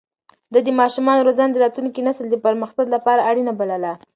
[0.53, 3.91] ده د ماشومانو روزنه د راتلونکي نسل د پرمختګ لپاره اړينه بلله.